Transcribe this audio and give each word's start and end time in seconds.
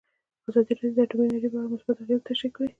ازادي 0.49 0.71
راډیو 0.77 0.95
د 0.95 0.99
اټومي 1.03 1.23
انرژي 1.27 1.49
په 1.51 1.57
اړه 1.59 1.71
مثبت 1.73 1.97
اغېزې 2.01 2.25
تشریح 2.29 2.51
کړي. 2.55 2.67